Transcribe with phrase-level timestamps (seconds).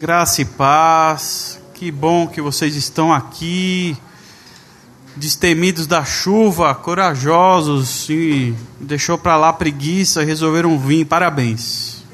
[0.00, 3.96] Graça e paz, que bom que vocês estão aqui,
[5.16, 12.04] destemidos da chuva, corajosos e deixou para lá preguiça, resolveram vir, parabéns.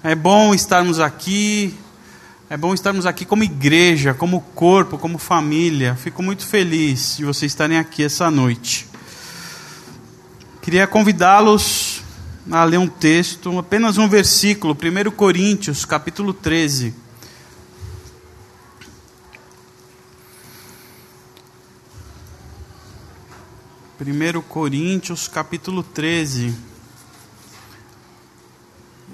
[0.00, 1.74] É bom estarmos aqui,
[2.48, 5.96] é bom estarmos aqui como igreja, como corpo, como família.
[5.96, 8.86] Fico muito feliz de vocês estarem aqui essa noite.
[10.60, 11.91] Queria convidá-los
[12.50, 16.94] a ler um texto, apenas um versículo, 1 Coríntios, capítulo 13.
[23.96, 26.52] Primeiro Coríntios, capítulo 13.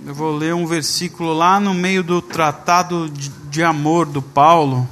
[0.06, 4.89] Eu vou ler um versículo lá no meio do tratado de amor do Paulo.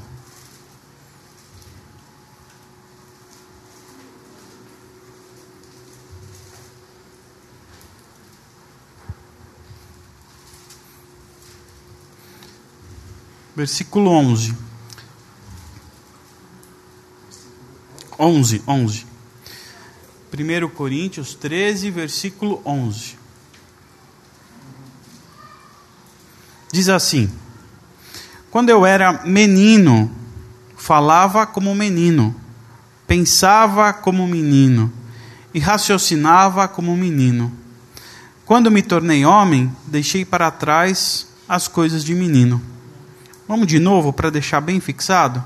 [13.56, 14.55] Versículo 11.
[18.19, 19.06] 11, 11.
[20.33, 23.16] 1 Coríntios 13, versículo 11.
[26.70, 27.31] Diz assim:
[28.50, 30.11] Quando eu era menino,
[30.77, 32.36] falava como menino,
[33.06, 34.92] pensava como menino
[35.55, 37.50] e raciocinava como menino.
[38.44, 42.75] Quando me tornei homem, deixei para trás as coisas de menino.
[43.48, 45.42] Vamos de novo para deixar bem fixado?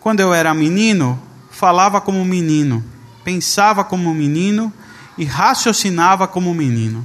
[0.00, 2.84] Quando eu era menino, falava como menino,
[3.24, 4.72] pensava como menino
[5.18, 7.04] e raciocinava como menino.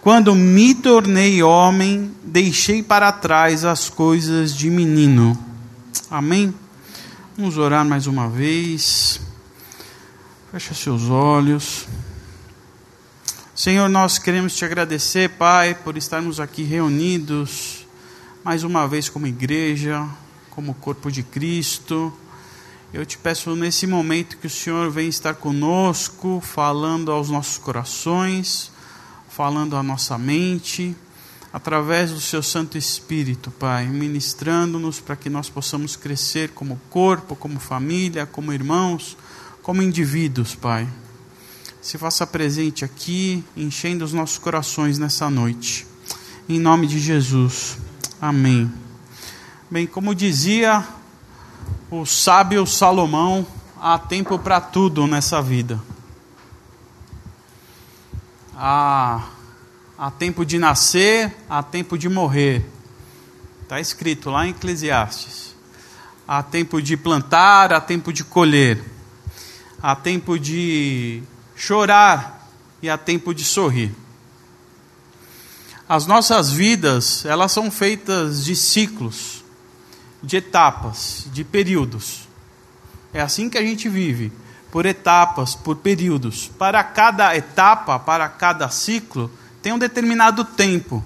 [0.00, 5.36] Quando me tornei homem, deixei para trás as coisas de menino.
[6.10, 6.54] Amém?
[7.36, 9.20] Vamos orar mais uma vez.
[10.52, 11.86] Fecha seus olhos.
[13.54, 17.73] Senhor, nós queremos te agradecer, Pai, por estarmos aqui reunidos
[18.44, 20.06] mais uma vez como igreja,
[20.50, 22.12] como corpo de Cristo.
[22.92, 28.70] Eu te peço nesse momento que o Senhor venha estar conosco, falando aos nossos corações,
[29.30, 30.94] falando à nossa mente,
[31.54, 37.58] através do seu Santo Espírito, Pai, ministrando-nos para que nós possamos crescer como corpo, como
[37.58, 39.16] família, como irmãos,
[39.62, 40.86] como indivíduos, Pai.
[41.80, 45.86] Se faça presente aqui, enchendo os nossos corações nessa noite.
[46.46, 47.78] Em nome de Jesus.
[48.26, 48.72] Amém.
[49.70, 50.82] Bem, como dizia
[51.90, 53.46] o sábio Salomão,
[53.78, 55.78] há tempo para tudo nessa vida.
[58.56, 59.26] Há,
[59.98, 62.64] há tempo de nascer, há tempo de morrer.
[63.60, 65.54] Está escrito lá em Eclesiastes.
[66.26, 68.82] Há tempo de plantar, há tempo de colher.
[69.82, 71.22] Há tempo de
[71.54, 72.48] chorar
[72.80, 73.94] e há tempo de sorrir.
[75.88, 79.44] As nossas vidas, elas são feitas de ciclos,
[80.22, 82.26] de etapas, de períodos.
[83.12, 84.32] É assim que a gente vive,
[84.70, 86.50] por etapas, por períodos.
[86.58, 89.30] Para cada etapa, para cada ciclo,
[89.62, 91.04] tem um determinado tempo.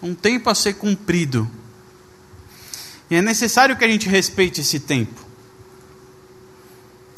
[0.00, 1.50] Um tempo a ser cumprido.
[3.10, 5.26] E é necessário que a gente respeite esse tempo.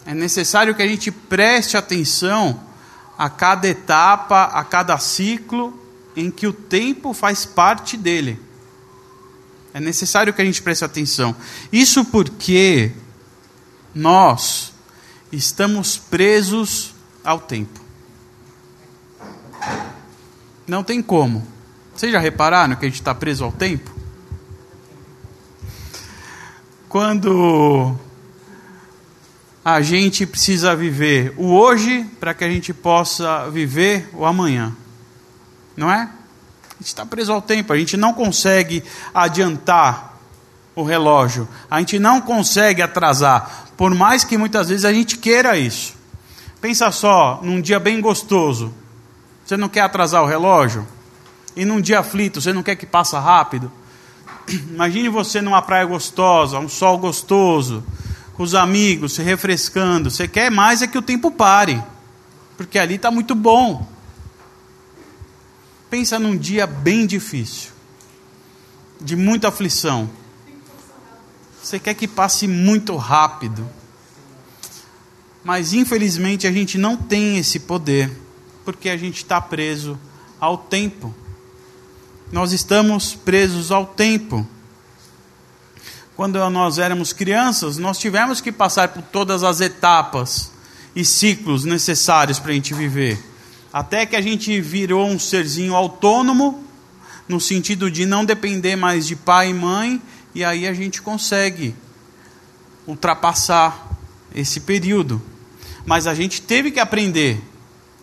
[0.06, 2.69] É necessário que a gente preste atenção
[3.20, 5.78] a cada etapa, a cada ciclo
[6.16, 8.40] em que o tempo faz parte dele.
[9.74, 11.36] É necessário que a gente preste atenção.
[11.70, 12.92] Isso porque
[13.94, 14.72] nós
[15.30, 17.78] estamos presos ao tempo.
[20.66, 21.46] Não tem como.
[21.94, 23.90] Vocês já repararam que a gente está preso ao tempo?
[26.88, 27.94] Quando
[29.64, 34.74] a gente precisa viver o hoje para que a gente possa viver o amanhã.
[35.76, 36.02] Não é?
[36.02, 38.82] A gente está preso ao tempo, a gente não consegue
[39.14, 40.18] adiantar
[40.74, 45.58] o relógio, a gente não consegue atrasar, por mais que muitas vezes a gente queira
[45.58, 45.94] isso.
[46.60, 48.72] Pensa só, num dia bem gostoso,
[49.44, 50.86] você não quer atrasar o relógio?
[51.56, 53.70] E num dia aflito, você não quer que passe rápido?
[54.48, 57.84] Imagine você numa praia gostosa, um sol gostoso,
[58.40, 60.10] com os amigos, se refrescando.
[60.10, 61.84] Você quer mais é que o tempo pare,
[62.56, 63.86] porque ali está muito bom.
[65.90, 67.70] Pensa num dia bem difícil,
[68.98, 70.08] de muita aflição.
[71.62, 73.68] Você quer que passe muito rápido.
[75.44, 78.10] Mas infelizmente a gente não tem esse poder,
[78.64, 80.00] porque a gente está preso
[80.40, 81.14] ao tempo.
[82.32, 84.48] Nós estamos presos ao tempo
[86.20, 90.52] quando nós éramos crianças, nós tivemos que passar por todas as etapas
[90.94, 93.18] e ciclos necessários para a gente viver.
[93.72, 96.62] Até que a gente virou um serzinho autônomo,
[97.26, 100.02] no sentido de não depender mais de pai e mãe,
[100.34, 101.74] e aí a gente consegue
[102.86, 103.88] ultrapassar
[104.34, 105.22] esse período.
[105.86, 107.42] Mas a gente teve que aprender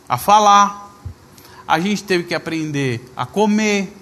[0.10, 0.92] a falar,
[1.68, 3.96] a gente teve que aprender a comer,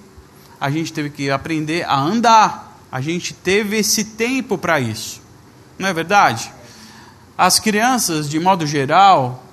[0.58, 2.65] a gente teve que aprender a andar,
[2.96, 5.22] a gente teve esse tempo para isso.
[5.78, 6.50] Não é verdade?
[7.38, 9.44] As crianças, de modo geral,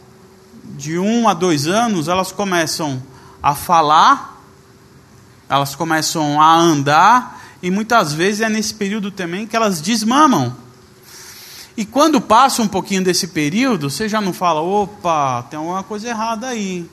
[0.77, 3.03] de um a dois anos, elas começam
[3.43, 4.41] a falar,
[5.49, 10.56] elas começam a andar, e muitas vezes é nesse período também que elas desmamam.
[11.77, 16.09] E quando passa um pouquinho desse período, você já não fala, opa, tem alguma coisa
[16.09, 16.89] errada aí.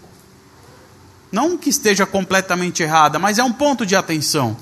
[1.32, 4.58] Não que esteja completamente errada, mas é um ponto de atenção.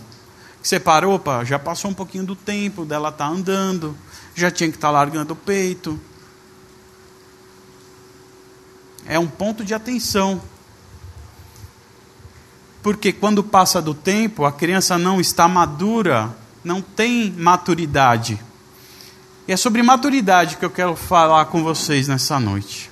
[0.61, 3.97] Você para, opa, já passou um pouquinho do tempo dela tá andando,
[4.35, 5.99] já tinha que estar tá largando o peito.
[9.05, 10.41] É um ponto de atenção.
[12.83, 18.39] Porque quando passa do tempo, a criança não está madura, não tem maturidade.
[19.47, 22.91] E é sobre maturidade que eu quero falar com vocês nessa noite.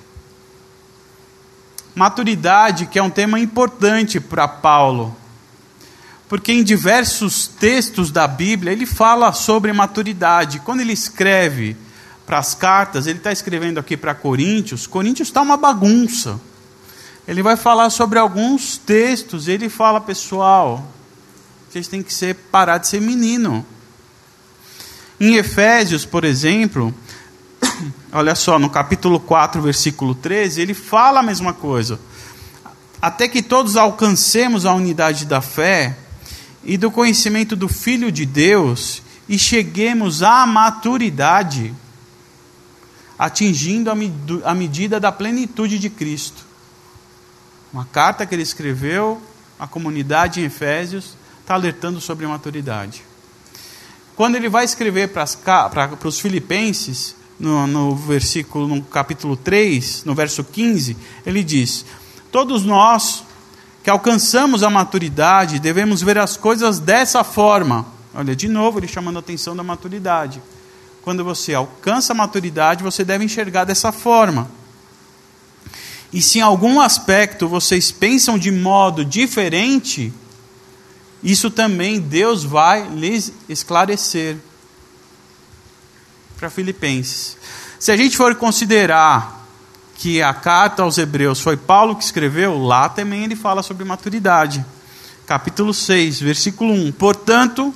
[1.94, 5.14] Maturidade, que é um tema importante para Paulo,
[6.28, 10.60] porque em diversos textos da Bíblia ele fala sobre maturidade.
[10.60, 11.76] Quando ele escreve
[12.26, 16.40] para as cartas, ele está escrevendo aqui para Coríntios, Coríntios está uma bagunça.
[17.28, 20.86] Ele vai falar sobre alguns textos, ele fala, pessoal,
[21.68, 23.64] vocês têm que ser, parar de ser menino.
[25.18, 26.94] Em Efésios, por exemplo,
[28.12, 31.98] olha só, no capítulo 4, versículo 13, ele fala a mesma coisa.
[33.00, 35.96] Até que todos alcancemos a unidade da fé
[36.66, 41.72] e do conhecimento do Filho de Deus e cheguemos à maturidade,
[43.16, 43.88] atingindo
[44.44, 46.44] a medida da plenitude de Cristo.
[47.72, 49.22] Uma carta que ele escreveu
[49.58, 53.04] à comunidade em Efésios está alertando sobre a maturidade.
[54.16, 60.42] Quando ele vai escrever para os filipenses, no, no versículo, no capítulo 3, no verso
[60.42, 61.84] 15, ele diz:
[62.32, 63.25] Todos nós
[63.86, 67.86] que alcançamos a maturidade devemos ver as coisas dessa forma.
[68.12, 70.42] Olha, de novo, ele chamando a atenção da maturidade.
[71.02, 74.50] Quando você alcança a maturidade, você deve enxergar dessa forma.
[76.12, 80.12] E se em algum aspecto vocês pensam de modo diferente,
[81.22, 84.36] isso também Deus vai lhes esclarecer.
[86.36, 87.36] Para Filipenses.
[87.78, 89.35] Se a gente for considerar
[89.96, 94.64] que a carta aos Hebreus foi Paulo que escreveu, lá também ele fala sobre maturidade.
[95.26, 96.92] Capítulo 6, versículo 1.
[96.92, 97.74] Portanto,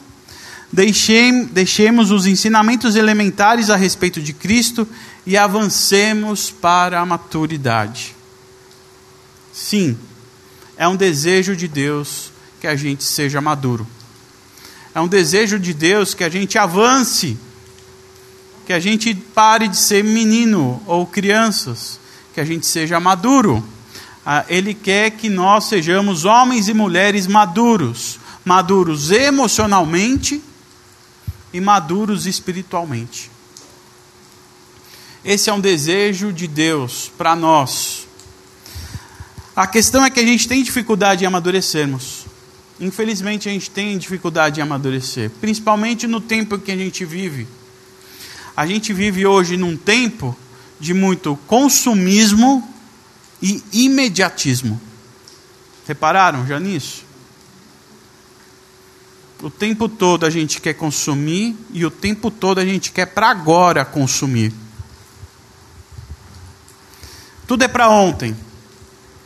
[0.71, 4.87] deixemos os ensinamentos elementares a respeito de Cristo
[5.27, 8.15] e avancemos para a maturidade.
[9.53, 9.99] Sim,
[10.77, 12.31] é um desejo de Deus
[12.61, 13.87] que a gente seja maduro.
[14.95, 17.37] É um desejo de Deus que a gente avance,
[18.67, 21.99] que a gente pare de ser menino ou crianças,
[22.35, 23.65] que a gente seja maduro.
[24.25, 30.43] Ah, ele quer que nós sejamos homens e mulheres maduros, maduros emocionalmente
[31.53, 33.31] e maduros espiritualmente.
[35.25, 38.07] Esse é um desejo de Deus para nós.
[39.55, 42.25] A questão é que a gente tem dificuldade em amadurecermos.
[42.81, 47.47] Infelizmente a gente tem dificuldade em amadurecer, principalmente no tempo que a gente vive.
[48.57, 50.35] A gente vive hoje num tempo
[50.81, 52.67] de muito consumismo
[53.43, 54.81] e imediatismo.
[55.87, 57.05] Repararam já nisso?
[59.43, 63.31] O tempo todo a gente quer consumir e o tempo todo a gente quer para
[63.31, 64.53] agora consumir.
[67.47, 68.37] Tudo é para ontem.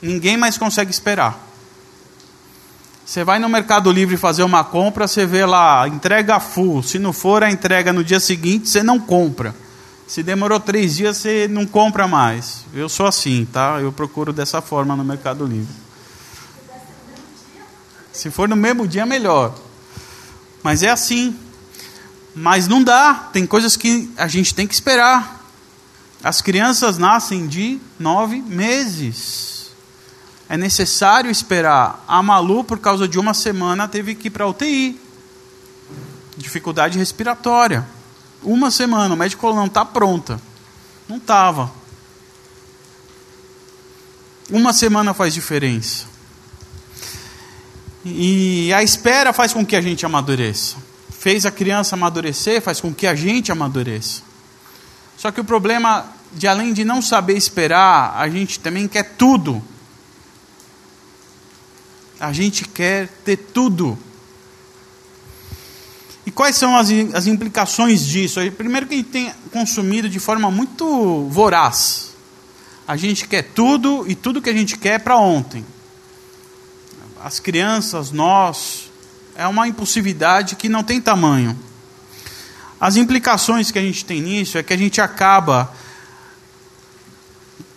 [0.00, 1.40] Ninguém mais consegue esperar.
[3.04, 6.82] Você vai no Mercado Livre fazer uma compra, você vê lá, entrega full.
[6.82, 9.54] Se não for a entrega no dia seguinte, você não compra.
[10.06, 12.64] Se demorou três dias, você não compra mais.
[12.72, 13.78] Eu sou assim, tá?
[13.80, 15.74] Eu procuro dessa forma no Mercado Livre.
[18.12, 19.54] Se for no mesmo dia, melhor.
[20.62, 21.36] Mas é assim.
[22.34, 23.28] Mas não dá.
[23.32, 25.42] Tem coisas que a gente tem que esperar.
[26.22, 29.54] As crianças nascem de nove meses
[30.48, 32.04] é necessário esperar.
[32.06, 35.00] A Malu, por causa de uma semana, teve que ir para UTI.
[36.36, 37.86] Dificuldade respiratória.
[38.44, 40.40] Uma semana, o médico falou: não está pronta.
[41.08, 41.72] Não estava.
[44.50, 46.06] Uma semana faz diferença.
[48.04, 50.76] E a espera faz com que a gente amadureça.
[51.10, 54.22] Fez a criança amadurecer, faz com que a gente amadureça.
[55.16, 59.62] Só que o problema de além de não saber esperar, a gente também quer tudo
[62.24, 63.98] a gente quer ter tudo
[66.34, 68.40] quais são as, as implicações disso?
[68.52, 72.14] Primeiro que a gente tem consumido de forma muito voraz.
[72.86, 75.64] A gente quer tudo e tudo que a gente quer é para ontem.
[77.22, 78.90] As crianças, nós,
[79.34, 81.58] é uma impulsividade que não tem tamanho.
[82.78, 85.72] As implicações que a gente tem nisso é que a gente acaba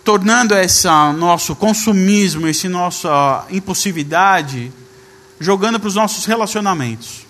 [0.03, 0.87] tornando esse
[1.17, 4.71] nosso consumismo, essa nossa impulsividade,
[5.39, 7.26] jogando para os nossos relacionamentos.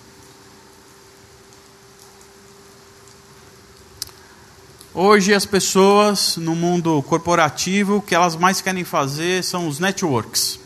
[5.00, 10.58] Hoje as pessoas no mundo corporativo, o que elas mais querem fazer são os networks.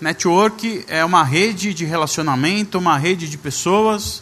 [0.00, 4.20] Network é uma rede de relacionamento, uma rede de pessoas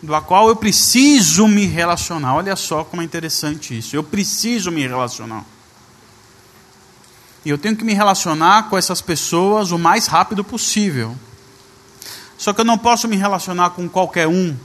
[0.00, 2.36] do qual eu preciso me relacionar.
[2.36, 3.96] Olha só como é interessante isso.
[3.96, 5.44] Eu preciso me relacionar.
[7.44, 11.16] E eu tenho que me relacionar com essas pessoas o mais rápido possível.
[12.38, 14.56] Só que eu não posso me relacionar com qualquer um.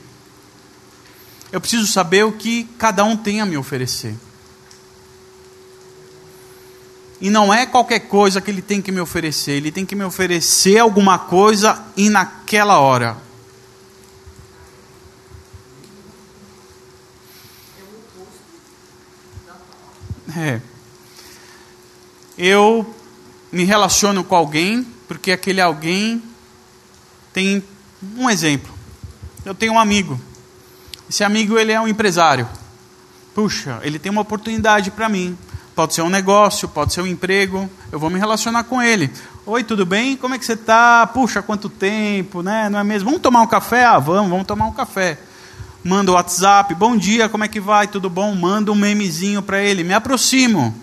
[1.51, 4.15] Eu preciso saber o que cada um tem a me oferecer.
[7.21, 10.03] E não é qualquer coisa que ele tem que me oferecer, ele tem que me
[10.03, 13.17] oferecer alguma coisa e naquela hora.
[20.37, 20.61] É.
[22.37, 22.95] Eu
[23.51, 26.23] me relaciono com alguém porque aquele alguém
[27.33, 27.61] tem
[28.15, 28.73] um exemplo.
[29.43, 30.19] Eu tenho um amigo.
[31.09, 32.47] Esse amigo ele é um empresário.
[33.33, 35.37] Puxa, ele tem uma oportunidade para mim.
[35.75, 37.69] Pode ser um negócio, pode ser um emprego.
[37.91, 39.11] Eu vou me relacionar com ele.
[39.45, 40.15] Oi, tudo bem?
[40.15, 41.07] Como é que você está?
[41.07, 42.69] Puxa, quanto tempo, né?
[42.69, 43.09] Não é mesmo?
[43.09, 43.85] Vamos tomar um café?
[43.85, 45.17] Ah, vamos, vamos tomar um café
[45.83, 47.87] manda o WhatsApp, bom dia, como é que vai?
[47.87, 48.35] Tudo bom?
[48.35, 50.75] Manda um memezinho para ele, me aproximo.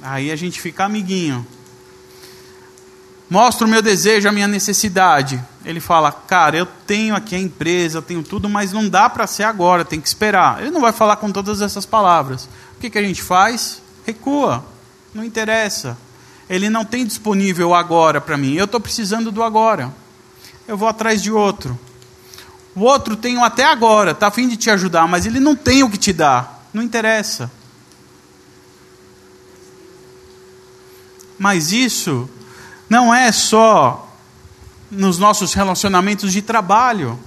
[0.00, 1.46] Aí a gente fica amiguinho.
[3.28, 5.42] Mostro o meu desejo, a minha necessidade.
[5.68, 9.26] Ele fala, cara, eu tenho aqui a empresa, eu tenho tudo, mas não dá para
[9.26, 10.62] ser agora, tem que esperar.
[10.62, 12.48] Ele não vai falar com todas essas palavras.
[12.74, 13.82] O que, que a gente faz?
[14.06, 14.64] Recua,
[15.12, 15.98] não interessa.
[16.48, 19.92] Ele não tem disponível agora para mim, eu estou precisando do agora.
[20.66, 21.78] Eu vou atrás de outro.
[22.74, 25.82] O outro tem até agora, está a fim de te ajudar, mas ele não tem
[25.82, 26.66] o que te dar.
[26.72, 27.50] Não interessa.
[31.38, 32.26] Mas isso
[32.88, 34.07] não é só
[34.90, 37.18] nos nossos relacionamentos de trabalho.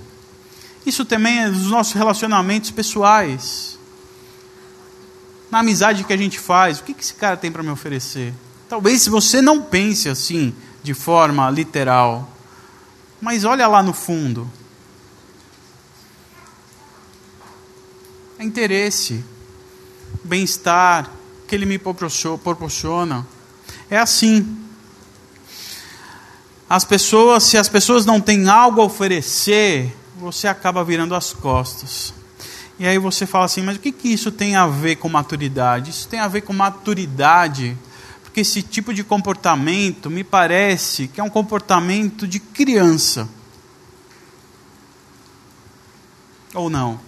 [0.86, 3.78] Isso também é nos nossos relacionamentos pessoais.
[5.50, 8.34] Na amizade que a gente faz, o que esse cara tem para me oferecer?
[8.70, 12.32] Talvez você não pense assim, de forma literal.
[13.20, 14.50] Mas olha lá no fundo.
[18.42, 19.24] é interesse,
[20.24, 21.12] bem-estar
[21.48, 23.26] que Ele me proporciona.
[23.88, 24.61] É assim.
[26.72, 32.14] As pessoas, se as pessoas não têm algo a oferecer, você acaba virando as costas.
[32.80, 35.90] E aí você fala assim, mas o que, que isso tem a ver com maturidade?
[35.90, 37.78] Isso tem a ver com maturidade,
[38.24, 43.28] porque esse tipo de comportamento me parece que é um comportamento de criança.
[46.54, 47.02] Ou não?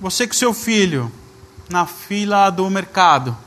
[0.00, 1.08] Você com seu filho
[1.70, 3.38] na fila do mercado,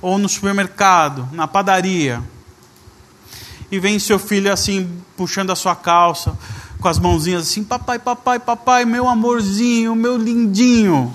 [0.00, 2.22] ou no supermercado, na padaria,
[3.72, 6.36] e vem seu filho assim, puxando a sua calça,
[6.78, 11.12] com as mãozinhas assim: Papai, papai, papai, meu amorzinho, meu lindinho.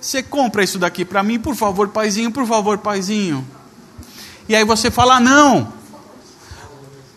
[0.00, 3.44] Você compra isso daqui para mim, por favor, paizinho, por favor, paizinho.
[4.48, 5.72] E aí você fala não.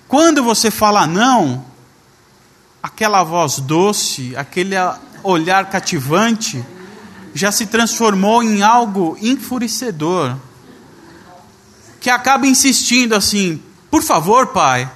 [0.07, 1.63] Quando você fala não,
[2.81, 4.73] aquela voz doce, aquele
[5.21, 6.65] olhar cativante
[7.35, 10.35] já se transformou em algo enfurecedor.
[11.99, 14.89] Que acaba insistindo assim: por favor, pai.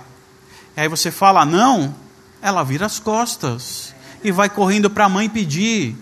[0.76, 1.96] E aí você fala não,
[2.42, 3.94] ela vira as costas
[4.24, 5.96] e vai correndo para a mãe pedir.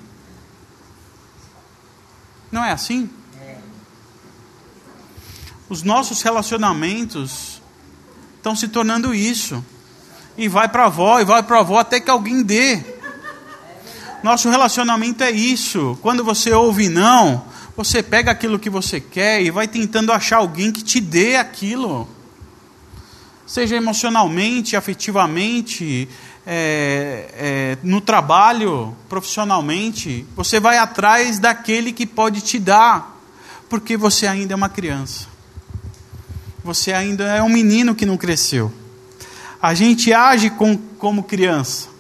[2.52, 3.10] Não é assim?
[5.70, 7.62] Os nossos relacionamentos
[8.36, 9.64] estão se tornando isso.
[10.38, 12.84] E vai para a avó, e vai para a avó até que alguém dê.
[14.22, 15.98] Nosso relacionamento é isso.
[16.02, 20.72] Quando você ouve não, você pega aquilo que você quer e vai tentando achar alguém
[20.72, 22.08] que te dê aquilo.
[23.46, 26.08] Seja emocionalmente, afetivamente,
[26.46, 30.26] é, é, no trabalho, profissionalmente.
[30.36, 33.20] Você vai atrás daquele que pode te dar,
[33.70, 35.28] porque você ainda é uma criança.
[36.64, 38.72] Você ainda é um menino que não cresceu.
[39.62, 41.91] A gente age com, como criança.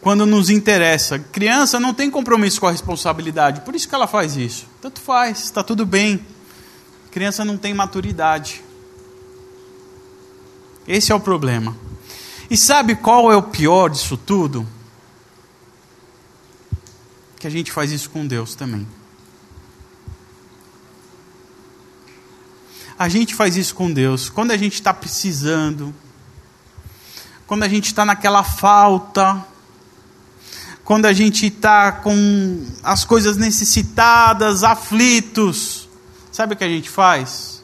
[0.00, 1.18] Quando nos interessa.
[1.18, 4.66] Criança não tem compromisso com a responsabilidade, por isso que ela faz isso.
[4.80, 6.24] Tanto faz, está tudo bem.
[7.10, 8.62] Criança não tem maturidade.
[10.86, 11.76] Esse é o problema.
[12.50, 14.66] E sabe qual é o pior disso tudo?
[17.38, 18.86] Que a gente faz isso com Deus também.
[22.98, 25.94] A gente faz isso com Deus quando a gente está precisando,
[27.46, 29.46] quando a gente está naquela falta,
[30.88, 35.86] quando a gente está com as coisas necessitadas, aflitos.
[36.32, 37.62] Sabe o que a gente faz?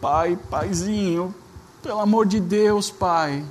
[0.00, 1.34] Pai, paizinho,
[1.82, 3.44] pelo amor de Deus, pai.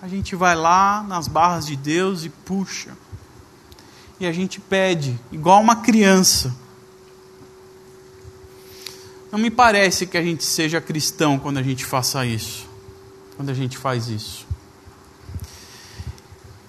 [0.00, 2.96] A gente vai lá nas barras de Deus e puxa.
[4.18, 6.56] E a gente pede, igual uma criança.
[9.30, 12.66] Não me parece que a gente seja cristão quando a gente faça isso.
[13.36, 14.47] Quando a gente faz isso.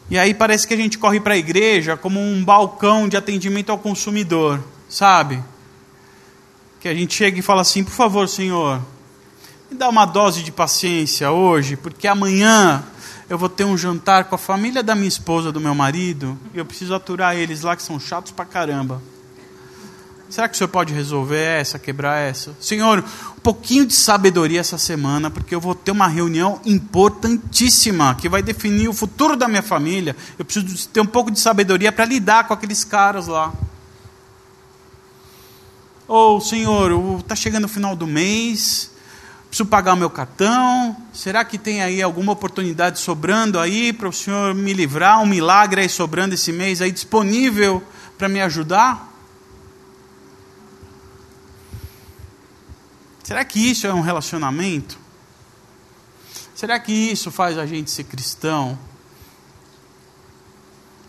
[0.10, 3.72] E aí parece que a gente corre para a igreja como um balcão de atendimento
[3.72, 5.44] ao consumidor, sabe?
[6.80, 8.82] Que a gente chega e fala assim: por favor, senhor,
[9.70, 12.84] me dá uma dose de paciência hoje, porque amanhã
[13.30, 16.58] eu vou ter um jantar com a família da minha esposa, do meu marido, e
[16.58, 19.00] eu preciso aturar eles lá que são chatos pra caramba.
[20.30, 22.56] Será que o Senhor pode resolver essa, quebrar essa?
[22.62, 23.00] Senhor,
[23.36, 28.44] um pouquinho de sabedoria essa semana, porque eu vou ter uma reunião importantíssima que vai
[28.44, 30.16] definir o futuro da minha família.
[30.38, 33.52] Eu preciso ter um pouco de sabedoria para lidar com aqueles caras lá.
[36.08, 38.92] Ou, oh, Senhor, está chegando o final do mês,
[39.48, 40.96] preciso pagar o meu cartão.
[41.12, 45.20] Será que tem aí alguma oportunidade sobrando aí para o Senhor me livrar?
[45.22, 47.82] Um milagre aí sobrando esse mês aí disponível
[48.16, 49.09] para me ajudar?
[53.30, 54.98] Será que isso é um relacionamento?
[56.56, 58.76] Será que isso faz a gente ser cristão?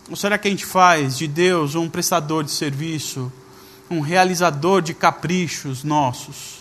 [0.07, 3.33] Ou será que a gente faz de Deus um prestador de serviço,
[3.89, 6.59] um realizador de caprichos nossos?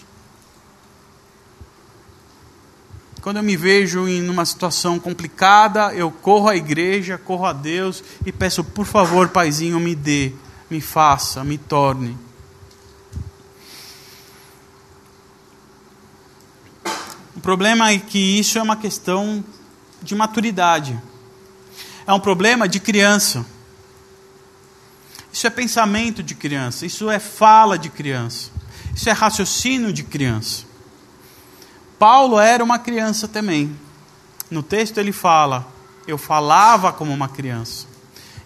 [3.21, 8.03] Quando eu me vejo em uma situação complicada, eu corro à igreja, corro a Deus
[8.25, 10.33] e peço, por favor, Paizinho, me dê,
[10.71, 12.30] me faça, me torne.
[17.41, 19.43] O problema é que isso é uma questão
[20.03, 21.01] de maturidade.
[22.07, 23.47] É um problema de criança.
[25.33, 26.85] Isso é pensamento de criança.
[26.85, 28.51] Isso é fala de criança.
[28.95, 30.67] Isso é raciocínio de criança.
[31.99, 33.75] Paulo era uma criança também.
[34.51, 35.67] No texto ele fala:
[36.07, 37.87] Eu falava como uma criança.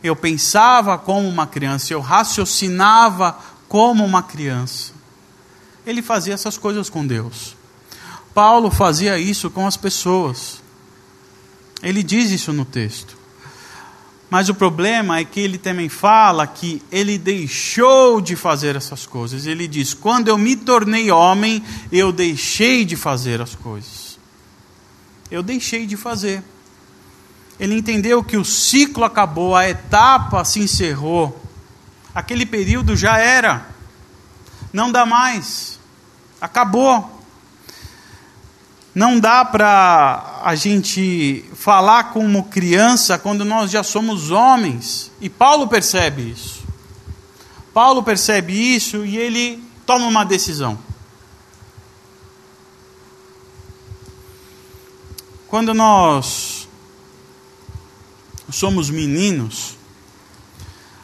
[0.04, 1.92] Eu pensava como uma criança.
[1.92, 4.92] Eu raciocinava como uma criança.
[5.84, 7.56] Ele fazia essas coisas com Deus.
[8.34, 10.60] Paulo fazia isso com as pessoas.
[11.82, 13.16] Ele diz isso no texto.
[14.28, 19.46] Mas o problema é que ele também fala que ele deixou de fazer essas coisas.
[19.46, 24.18] Ele diz: Quando eu me tornei homem, eu deixei de fazer as coisas.
[25.30, 26.42] Eu deixei de fazer.
[27.60, 31.40] Ele entendeu que o ciclo acabou, a etapa se encerrou.
[32.12, 33.68] Aquele período já era.
[34.72, 35.78] Não dá mais.
[36.40, 37.13] Acabou.
[38.94, 45.10] Não dá para a gente falar como criança quando nós já somos homens.
[45.20, 46.62] E Paulo percebe isso.
[47.72, 50.78] Paulo percebe isso e ele toma uma decisão.
[55.48, 56.68] Quando nós
[58.50, 59.76] somos meninos,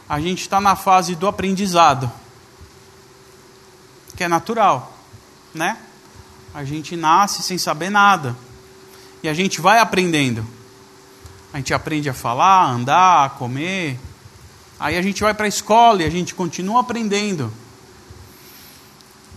[0.07, 2.09] a gente está na fase do aprendizado,
[4.15, 4.97] que é natural,
[5.53, 5.77] né?
[6.53, 8.35] A gente nasce sem saber nada.
[9.23, 10.45] E a gente vai aprendendo.
[11.53, 13.99] A gente aprende a falar, a andar, a comer.
[14.79, 17.51] Aí a gente vai para a escola e a gente continua aprendendo.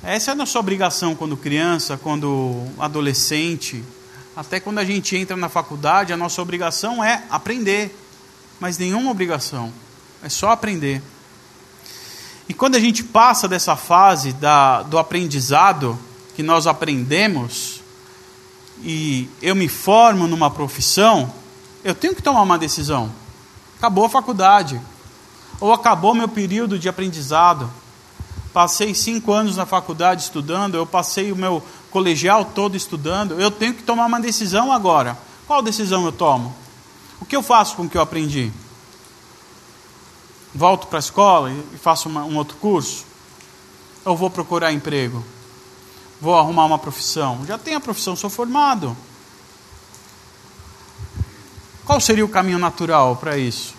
[0.03, 3.83] Essa é a nossa obrigação quando criança, quando adolescente,
[4.37, 7.96] até quando a gente entra na faculdade, a nossa obrigação é aprender,
[8.61, 9.72] mas nenhuma obrigação,
[10.22, 11.00] é só aprender.
[12.48, 15.98] E quando a gente passa dessa fase da, do aprendizado,
[16.35, 17.81] que nós aprendemos
[18.83, 21.33] e eu me formo numa profissão,
[21.83, 23.11] eu tenho que tomar uma decisão.
[23.79, 24.81] Acabou a faculdade,
[25.61, 27.70] ou acabou meu período de aprendizado.
[28.53, 33.40] Passei cinco anos na faculdade estudando, eu passei o meu colegial todo estudando.
[33.40, 35.18] Eu tenho que tomar uma decisão agora.
[35.47, 36.55] Qual decisão eu tomo?
[37.20, 38.53] O que eu faço com o que eu aprendi?
[40.55, 43.05] Volto para a escola e faço uma, um outro curso?
[44.05, 45.25] Ou vou procurar emprego?
[46.25, 47.45] Vou arrumar uma profissão.
[47.47, 48.97] Já tenho a profissão, sou formado.
[51.85, 53.75] Qual seria o caminho natural para isso?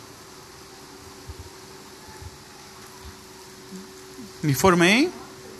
[4.43, 5.11] Me formei,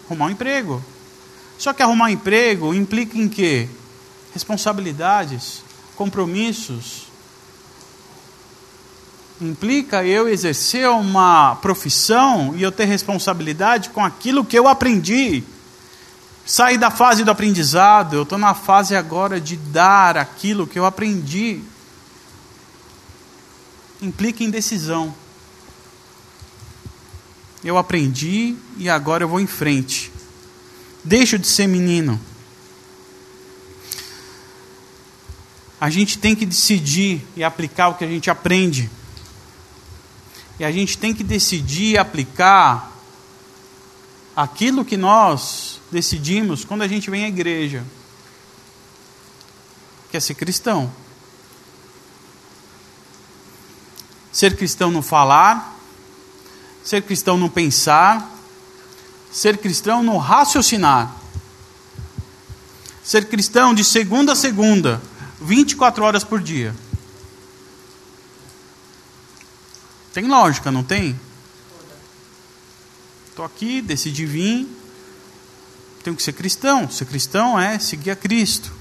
[0.05, 0.79] arrumar um emprego.
[1.57, 3.67] Só que arrumar um emprego implica em quê?
[4.31, 5.63] Responsabilidades.
[5.95, 7.07] compromissos.
[9.41, 15.43] Implica eu exercer uma profissão e eu ter responsabilidade com aquilo que eu aprendi.
[16.45, 20.85] Sair da fase do aprendizado, eu estou na fase agora de dar aquilo que eu
[20.85, 21.59] aprendi.
[23.99, 25.13] Implica em decisão.
[27.63, 30.11] Eu aprendi e agora eu vou em frente.
[31.03, 32.21] Deixo de ser menino.
[35.81, 38.87] A gente tem que decidir e aplicar o que a gente aprende.
[40.59, 42.91] E a gente tem que decidir e aplicar
[44.35, 47.83] aquilo que nós decidimos quando a gente vem à igreja.
[50.11, 50.91] Que é ser cristão.
[54.31, 55.73] Ser cristão no falar,
[56.83, 58.29] ser cristão no pensar,
[59.31, 61.15] ser cristão no raciocinar.
[63.01, 65.01] Ser cristão de segunda a segunda,
[65.39, 66.75] 24 horas por dia.
[70.11, 71.17] Tem lógica, não tem?
[73.29, 74.74] Estou aqui, decidi vir.
[76.05, 76.87] Tenho que ser cristão.
[76.87, 78.71] Ser cristão é seguir a Cristo.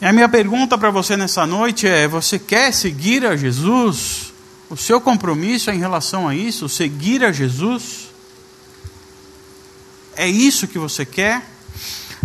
[0.00, 4.32] E a minha pergunta para você nessa noite é: você quer seguir a Jesus?
[4.70, 6.66] O seu compromisso é em relação a isso?
[6.66, 8.08] Seguir a Jesus?
[10.16, 11.46] É isso que você quer?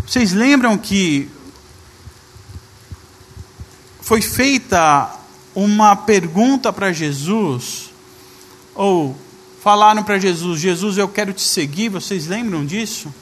[0.08, 1.28] Vocês lembram que
[4.00, 5.14] foi feita
[5.54, 7.92] uma pergunta para Jesus,
[8.74, 9.14] ou
[9.62, 13.14] falaram para Jesus: Jesus, eu quero te seguir, vocês lembram disso?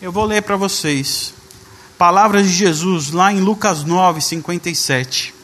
[0.00, 1.34] Eu vou ler para vocês.
[1.96, 5.34] Palavras de Jesus, lá em Lucas 9, 57.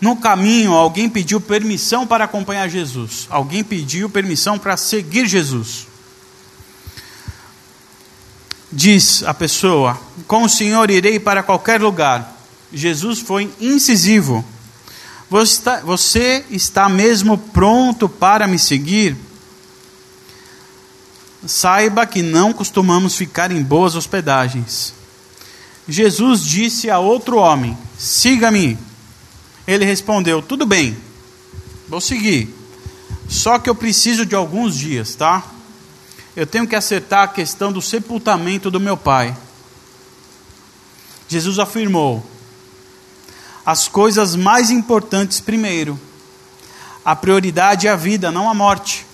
[0.00, 3.26] No caminho, alguém pediu permissão para acompanhar Jesus.
[3.30, 5.86] Alguém pediu permissão para seguir Jesus.
[8.70, 12.36] Diz a pessoa: Com o Senhor irei para qualquer lugar.
[12.72, 14.44] Jesus foi incisivo.
[15.32, 19.16] Você está, você está mesmo pronto para me seguir?
[21.46, 24.92] Saiba que não costumamos ficar em boas hospedagens.
[25.88, 28.76] Jesus disse a outro homem: Siga-me.
[29.66, 30.94] Ele respondeu: Tudo bem,
[31.88, 32.54] vou seguir.
[33.26, 35.46] Só que eu preciso de alguns dias, tá?
[36.36, 39.34] Eu tenho que acertar a questão do sepultamento do meu pai.
[41.26, 42.22] Jesus afirmou:
[43.64, 45.98] as coisas mais importantes primeiro.
[47.04, 49.06] A prioridade é a vida, não a morte.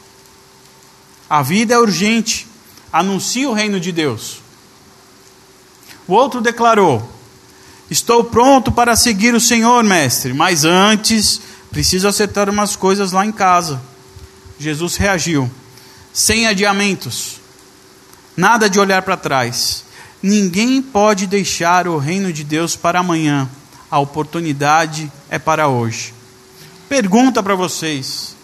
[1.28, 2.46] A vida é urgente.
[2.92, 4.40] Anuncia o reino de Deus.
[6.06, 7.06] O outro declarou:
[7.90, 13.32] Estou pronto para seguir o Senhor, mestre, mas antes preciso acertar umas coisas lá em
[13.32, 13.80] casa.
[14.58, 15.50] Jesus reagiu:
[16.12, 17.40] Sem adiamentos,
[18.37, 19.84] nada de olhar para trás.
[20.22, 23.48] Ninguém pode deixar o reino de Deus para amanhã
[23.90, 26.14] a oportunidade é para hoje.
[26.88, 28.37] Pergunta para vocês: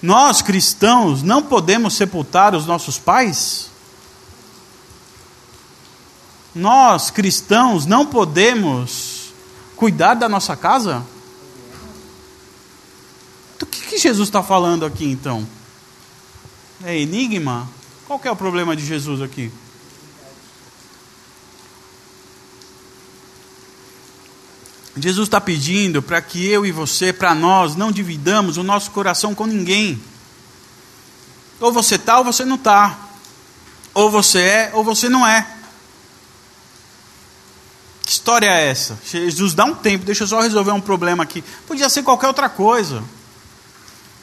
[0.00, 3.70] nós cristãos não podemos sepultar os nossos pais?
[6.54, 9.32] Nós cristãos não podemos
[9.76, 11.02] cuidar da nossa casa?
[13.58, 15.46] Do que, que Jesus está falando aqui então?
[16.84, 17.68] É enigma?
[18.06, 19.50] Qual é o problema de Jesus aqui?
[24.96, 29.34] Jesus está pedindo para que eu e você, para nós, não dividamos o nosso coração
[29.34, 30.00] com ninguém.
[31.58, 32.98] Ou você está ou você não está.
[33.94, 35.46] Ou você é ou você não é.
[38.04, 38.98] Que história é essa?
[39.04, 41.42] Jesus dá um tempo, deixa eu só resolver um problema aqui.
[41.66, 43.02] Podia ser qualquer outra coisa.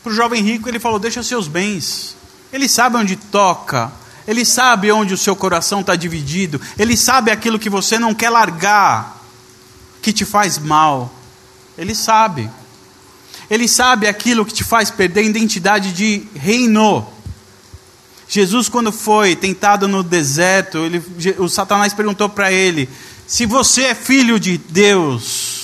[0.04, 2.16] Para o jovem rico, ele falou: deixa seus bens.
[2.54, 3.92] Ele sabe onde toca.
[4.28, 6.62] Ele sabe onde o seu coração está dividido.
[6.78, 9.19] Ele sabe aquilo que você não quer largar
[10.02, 11.14] que te faz mal.
[11.78, 12.50] Ele sabe.
[13.50, 17.08] Ele sabe aquilo que te faz perder a identidade de reino.
[18.28, 21.04] Jesus, quando foi tentado no deserto, ele,
[21.40, 22.88] o Satanás perguntou para ele:
[23.26, 25.60] Se você é filho de Deus,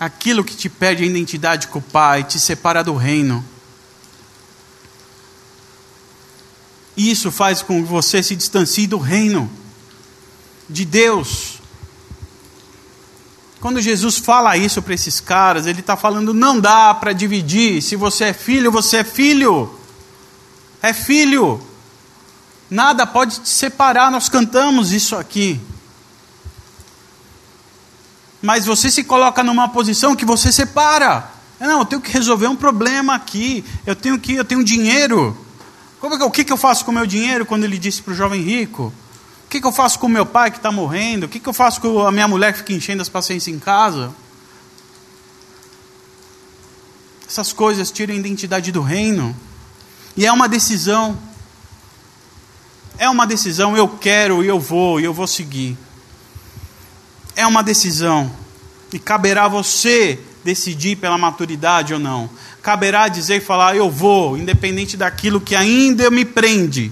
[0.00, 3.44] aquilo que te perde a identidade com o Pai, te separa do reino.
[6.96, 9.50] Isso faz com que você se distancie do reino
[10.68, 11.60] de Deus.
[13.60, 17.82] Quando Jesus fala isso para esses caras, ele está falando: não dá para dividir.
[17.82, 19.78] Se você é filho, você é filho.
[20.82, 21.60] É filho.
[22.70, 24.10] Nada pode te separar.
[24.10, 25.60] Nós cantamos isso aqui.
[28.42, 31.32] Mas você se coloca numa posição que você separa.
[31.58, 33.64] Não, eu tenho que resolver um problema aqui.
[33.86, 35.43] Eu tenho que, eu tenho dinheiro.
[36.04, 37.46] Como, o que, que eu faço com o meu dinheiro?
[37.46, 38.92] Quando ele disse para o jovem rico.
[39.46, 41.24] O que, que eu faço com o meu pai que está morrendo?
[41.24, 43.58] O que, que eu faço com a minha mulher que fica enchendo as paciências em
[43.58, 44.14] casa?
[47.26, 49.34] Essas coisas tiram a identidade do reino.
[50.14, 51.18] E é uma decisão.
[52.98, 55.74] É uma decisão, eu quero e eu vou, e eu vou seguir.
[57.34, 58.30] É uma decisão.
[58.92, 62.28] E caberá a você decidir pela maturidade ou não.
[62.64, 66.90] Caberá dizer e falar, eu vou, independente daquilo que ainda me prende,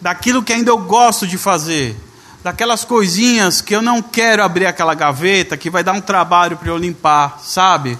[0.00, 1.96] daquilo que ainda eu gosto de fazer,
[2.40, 6.68] daquelas coisinhas que eu não quero abrir aquela gaveta, que vai dar um trabalho para
[6.68, 7.98] eu limpar, sabe?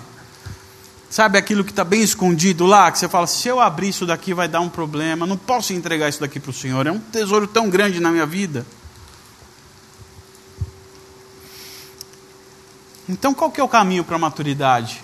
[1.11, 4.33] Sabe aquilo que está bem escondido lá, que você fala, se eu abrir isso daqui
[4.33, 7.49] vai dar um problema, não posso entregar isso daqui para o Senhor, é um tesouro
[7.49, 8.64] tão grande na minha vida.
[13.09, 15.04] Então qual que é o caminho para a maturidade?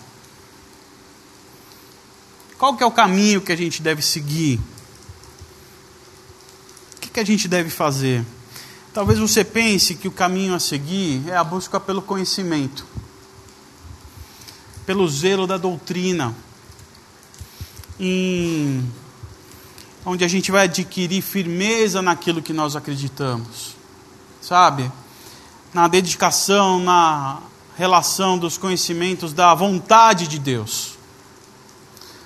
[2.61, 4.61] Qual que é o caminho que a gente deve seguir?
[6.95, 8.23] O que, que a gente deve fazer?
[8.93, 12.87] Talvez você pense que o caminho a seguir é a busca pelo conhecimento
[14.85, 16.35] pelo zelo da doutrina,
[17.99, 18.85] em,
[20.05, 23.77] onde a gente vai adquirir firmeza naquilo que nós acreditamos,
[24.43, 24.93] sabe?
[25.73, 27.39] Na dedicação, na
[27.77, 31.00] relação dos conhecimentos da vontade de Deus.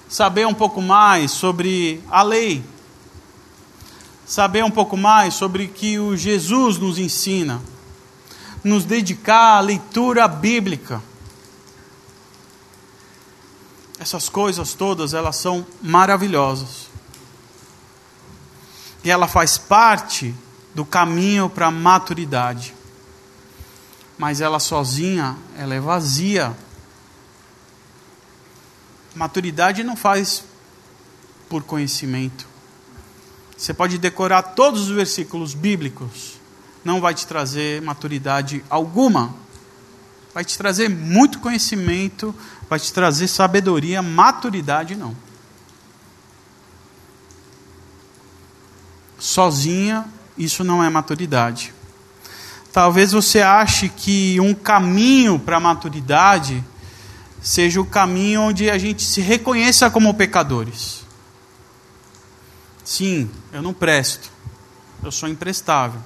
[0.09, 2.63] Saber um pouco mais sobre a lei,
[4.27, 7.61] saber um pouco mais sobre o que o Jesus nos ensina,
[8.63, 11.03] nos dedicar à leitura bíblica
[13.99, 16.89] essas coisas todas, elas são maravilhosas.
[19.03, 20.35] E ela faz parte
[20.75, 22.75] do caminho para a maturidade.
[24.19, 26.55] Mas ela sozinha, ela é vazia.
[29.15, 30.45] Maturidade não faz
[31.49, 32.47] por conhecimento.
[33.57, 36.41] Você pode decorar todos os versículos bíblicos,
[36.85, 39.35] não vai te trazer maturidade alguma.
[40.35, 42.35] Vai te trazer muito conhecimento,
[42.69, 45.17] vai te trazer sabedoria, maturidade não.
[49.17, 50.05] Sozinha,
[50.37, 51.73] isso não é maturidade.
[52.73, 56.65] Talvez você ache que um caminho para a maturidade
[57.45, 61.05] seja o caminho onde a gente se reconheça como pecadores.
[62.83, 64.29] Sim, eu não presto,
[65.05, 66.01] eu sou imprestável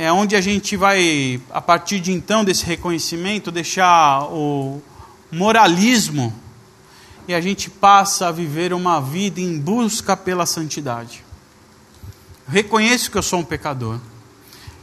[0.00, 4.80] é onde a gente vai, a partir de então, desse reconhecimento, deixar o
[5.30, 6.34] moralismo
[7.28, 11.22] e a gente passa a viver uma vida em busca pela santidade.
[12.48, 14.00] Reconheço que eu sou um pecador.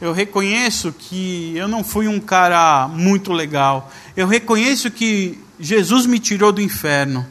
[0.00, 3.90] Eu reconheço que eu não fui um cara muito legal.
[4.16, 7.26] Eu reconheço que Jesus me tirou do inferno.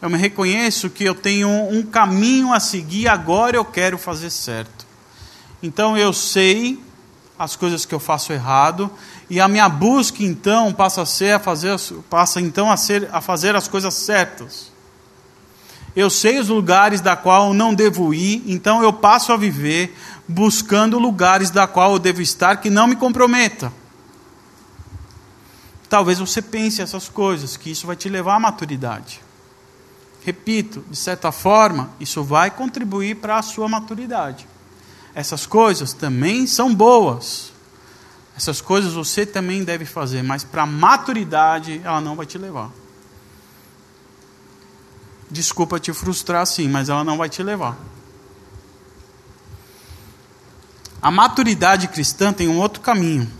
[0.00, 4.86] Eu me reconheço que eu tenho um caminho a seguir, agora eu quero fazer certo.
[5.62, 6.80] Então eu sei
[7.38, 8.90] as coisas que eu faço errado
[9.28, 13.20] e a minha busca então passa a ser a fazer passa então a ser a
[13.20, 14.72] fazer as coisas certas.
[15.96, 19.96] Eu sei os lugares da qual não devo ir, então eu passo a viver
[20.28, 23.72] buscando lugares da qual eu devo estar que não me comprometa.
[25.88, 29.22] Talvez você pense essas coisas, que isso vai te levar à maturidade.
[30.22, 34.46] Repito, de certa forma, isso vai contribuir para a sua maturidade
[35.18, 37.52] essas coisas também são boas.
[38.36, 42.70] Essas coisas você também deve fazer, mas para a maturidade ela não vai te levar.
[45.28, 47.76] Desculpa te frustrar sim, mas ela não vai te levar.
[51.00, 53.30] A maturidade cristã tem um outro caminho.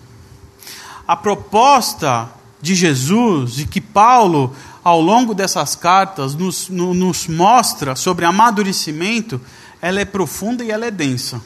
[1.07, 8.25] A proposta de Jesus e que Paulo, ao longo dessas cartas, nos, nos mostra sobre
[8.25, 9.41] amadurecimento,
[9.81, 11.41] ela é profunda e ela é densa.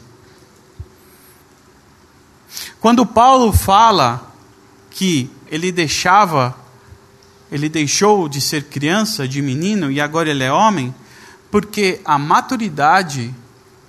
[2.80, 4.32] Quando Paulo fala
[4.90, 6.54] que ele deixava,
[7.50, 10.94] ele deixou de ser criança, de menino, e agora ele é homem,
[11.50, 13.34] porque a maturidade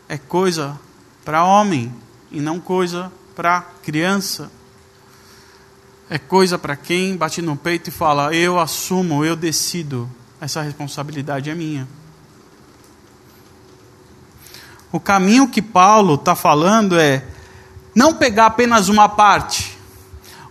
[0.07, 0.79] é coisa
[1.25, 1.91] para homem
[2.33, 4.51] e não coisa para criança.
[6.09, 10.09] É coisa para quem bate no peito e fala: Eu assumo, eu decido,
[10.41, 11.87] essa responsabilidade é minha.
[14.91, 17.25] O caminho que Paulo está falando é
[17.95, 19.75] não pegar apenas uma parte,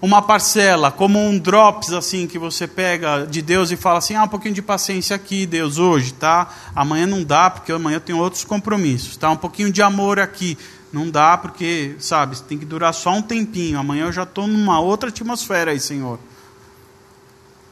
[0.01, 4.25] uma parcela, como um drops assim que você pega de Deus e fala assim: "Ah,
[4.25, 6.49] um pouquinho de paciência aqui, Deus, hoje, tá?
[6.75, 9.31] Amanhã não dá porque amanhã eu tenho outros compromissos, tá?
[9.31, 10.59] Um pouquinho de amor aqui,
[10.93, 13.79] não dá porque, sabe, tem que durar só um tempinho.
[13.79, 16.19] Amanhã eu já estou numa outra atmosfera aí, Senhor.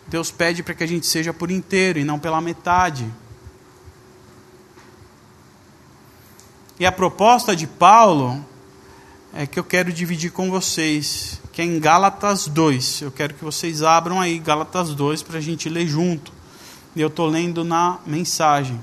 [0.06, 3.06] Deus pede para que a gente seja por inteiro e não pela metade.
[6.78, 8.42] E a proposta de Paulo
[9.34, 13.02] é que eu quero dividir com vocês, que é em Gálatas 2.
[13.02, 16.32] Eu quero que vocês abram aí Gálatas 2 para a gente ler junto.
[16.96, 18.80] E eu estou lendo na mensagem.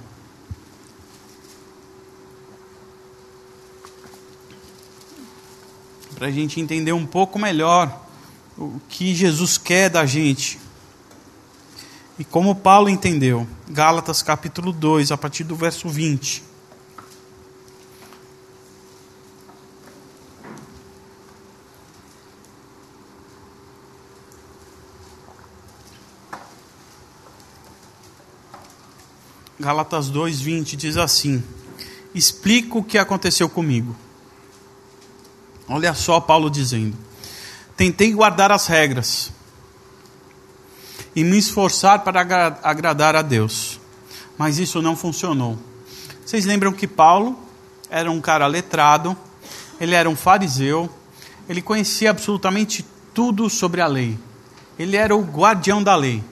[6.18, 8.04] Para a gente entender um pouco melhor
[8.58, 10.60] o que Jesus quer da gente.
[12.18, 13.48] E como Paulo entendeu.
[13.70, 16.42] Gálatas capítulo 2, a partir do verso 20.
[29.60, 31.44] Galatas 2:20 diz assim:
[32.16, 33.96] Explico o que aconteceu comigo.
[35.68, 36.96] Olha só Paulo dizendo:
[37.76, 39.32] Tentei guardar as regras
[41.16, 42.22] e me esforçar para
[42.64, 43.80] agradar a Deus,
[44.38, 45.58] mas isso não funcionou.
[46.26, 47.38] Vocês lembram que Paulo
[47.90, 49.16] era um cara letrado,
[49.80, 50.90] ele era um fariseu,
[51.48, 54.18] ele conhecia absolutamente tudo sobre a lei.
[54.78, 56.24] Ele era o guardião da lei.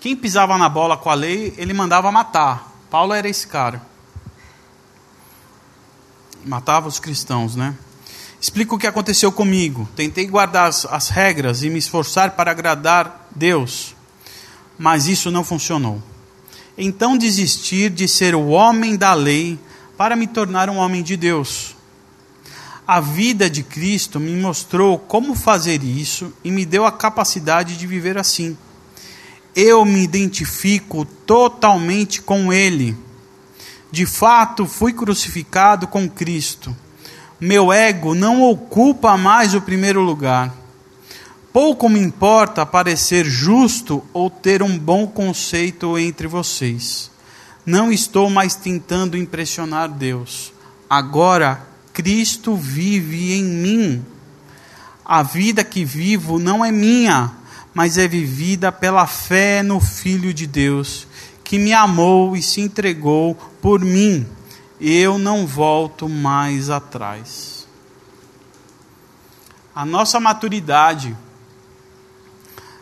[0.00, 2.72] Quem pisava na bola com a lei, ele mandava matar.
[2.90, 3.80] Paulo era esse cara.
[6.44, 7.76] Matava os cristãos, né?
[8.44, 9.88] Explico o que aconteceu comigo.
[9.96, 13.96] Tentei guardar as, as regras e me esforçar para agradar Deus,
[14.78, 16.02] mas isso não funcionou.
[16.76, 19.58] Então desisti de ser o homem da lei
[19.96, 21.74] para me tornar um homem de Deus.
[22.86, 27.86] A vida de Cristo me mostrou como fazer isso e me deu a capacidade de
[27.86, 28.58] viver assim
[29.54, 32.96] eu me identifico totalmente com Ele.
[33.88, 36.76] De fato, fui crucificado com Cristo.
[37.44, 40.50] Meu ego não ocupa mais o primeiro lugar.
[41.52, 47.10] Pouco me importa parecer justo ou ter um bom conceito entre vocês.
[47.66, 50.54] Não estou mais tentando impressionar Deus.
[50.88, 54.04] Agora, Cristo vive em mim.
[55.04, 57.30] A vida que vivo não é minha
[57.74, 61.08] mas é vivida pela fé no Filho de Deus,
[61.42, 64.24] que me amou e se entregou por mim.
[64.80, 67.66] Eu não volto mais atrás.
[69.74, 71.16] A nossa maturidade,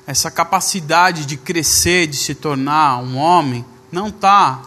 [0.07, 4.63] essa capacidade de crescer, de se tornar um homem, não está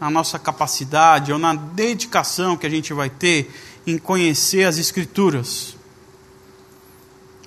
[0.00, 3.50] na nossa capacidade ou na dedicação que a gente vai ter
[3.86, 5.76] em conhecer as Escrituras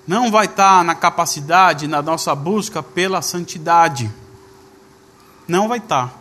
[0.10, 4.12] não vai estar na capacidade, na nossa busca pela santidade.
[5.48, 6.20] Não vai estar.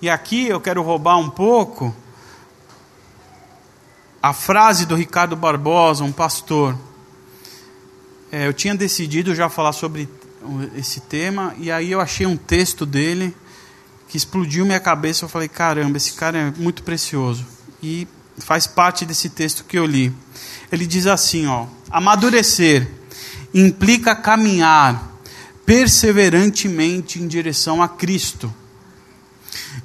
[0.00, 1.94] E aqui eu quero roubar um pouco
[4.24, 6.74] a frase do Ricardo Barbosa, um pastor.
[8.32, 10.08] É, eu tinha decidido já falar sobre
[10.74, 13.36] esse tema, e aí eu achei um texto dele
[14.08, 15.26] que explodiu minha cabeça.
[15.26, 17.44] Eu falei: caramba, esse cara é muito precioso.
[17.82, 18.08] E
[18.38, 20.10] faz parte desse texto que eu li.
[20.72, 22.88] Ele diz assim, ó: Amadurecer
[23.52, 25.18] implica caminhar
[25.66, 28.50] perseverantemente em direção a Cristo,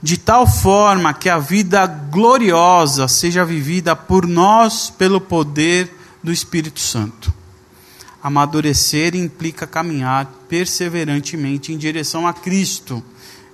[0.01, 6.79] de tal forma que a vida gloriosa seja vivida por nós pelo poder do Espírito
[6.79, 7.33] Santo.
[8.21, 13.03] Amadurecer implica caminhar perseverantemente em direção a Cristo,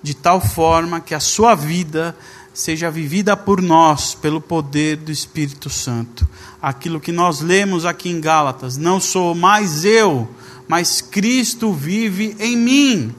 [0.02, 2.16] de tal forma que a sua vida
[2.54, 6.28] seja vivida por nós pelo poder do Espírito Santo.
[6.62, 10.28] Aquilo que nós lemos aqui em Gálatas, não sou mais eu,
[10.68, 13.16] mas Cristo vive em mim.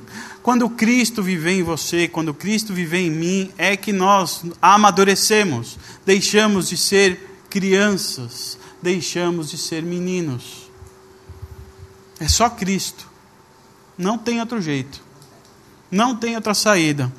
[0.46, 6.68] Quando Cristo vive em você, quando Cristo vive em mim, é que nós amadurecemos, deixamos
[6.68, 10.70] de ser crianças, deixamos de ser meninos.
[12.20, 13.09] É só Cristo.
[13.98, 15.02] Não tem outro jeito.
[15.90, 17.12] Não tem outra saída.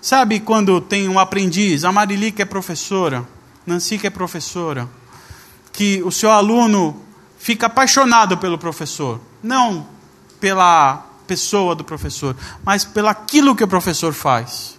[0.00, 3.28] Sabe quando tem um aprendiz, a Marili que é professora,
[3.66, 4.88] Nancy que é professora,
[5.70, 7.04] que o seu aluno
[7.38, 9.86] fica apaixonado pelo professor, não
[10.40, 14.76] pela pessoa do professor, mas pelo aquilo que o professor faz.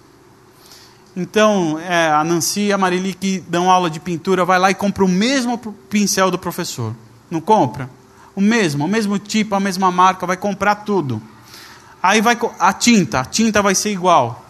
[1.16, 4.76] Então, é, a Nancy e a Marili que dão aula de pintura, vai lá e
[4.76, 5.58] compra o mesmo
[5.90, 6.94] pincel do professor.
[7.30, 7.90] Não compra?
[8.36, 11.22] O mesmo, o mesmo tipo, a mesma marca, vai comprar tudo.
[12.04, 14.46] Aí vai a tinta, a tinta vai ser igual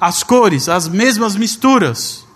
[0.00, 2.26] as cores, as mesmas misturas.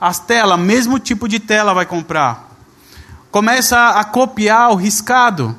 [0.00, 2.50] As telas, mesmo tipo de tela vai comprar.
[3.30, 5.56] Começa a copiar o riscado,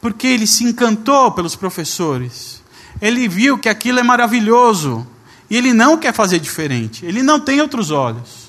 [0.00, 2.62] porque ele se encantou pelos professores.
[3.00, 5.06] Ele viu que aquilo é maravilhoso
[5.50, 7.04] e ele não quer fazer diferente.
[7.04, 8.48] Ele não tem outros olhos.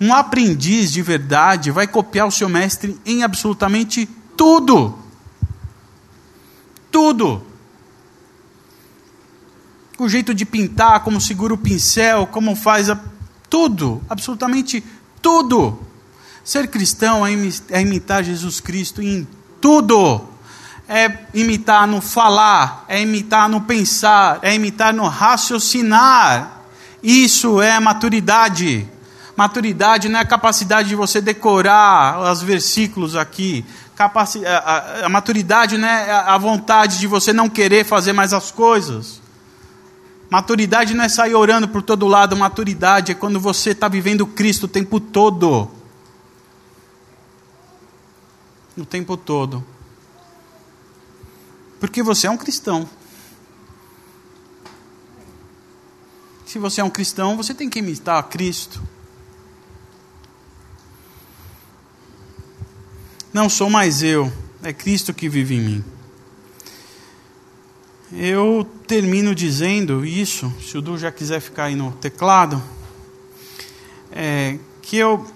[0.00, 4.96] Um aprendiz de verdade vai copiar o seu mestre em absolutamente tudo.
[6.90, 7.42] Tudo.
[9.98, 13.00] o jeito de pintar, como segura o pincel, como faz a...
[13.50, 14.84] tudo, absolutamente
[15.20, 15.80] tudo.
[16.44, 17.32] Ser cristão é,
[17.70, 19.26] é imitar Jesus Cristo em
[19.60, 20.26] tudo.
[20.88, 26.62] É imitar no falar, é imitar no pensar, é imitar no raciocinar.
[27.02, 28.88] Isso é maturidade.
[29.36, 33.64] Maturidade não é a capacidade de você decorar os versículos aqui.
[33.94, 38.32] Capaci a, a, a maturidade não é a vontade de você não querer fazer mais
[38.32, 39.20] as coisas.
[40.30, 44.64] Maturidade não é sair orando por todo lado, maturidade é quando você está vivendo Cristo
[44.64, 45.70] o tempo todo.
[48.78, 49.64] O tempo todo.
[51.80, 52.88] Porque você é um cristão.
[56.46, 58.80] Se você é um cristão, você tem que imitar Cristo.
[63.32, 65.84] Não sou mais eu, é Cristo que vive em mim.
[68.12, 72.62] Eu termino dizendo isso, se o Du já quiser ficar aí no teclado,
[74.10, 75.26] é, que eu,